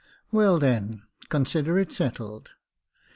"Well, 0.31 0.57
then, 0.57 1.03
consider 1.29 1.77
it 1.77 1.91
settled. 1.91 2.53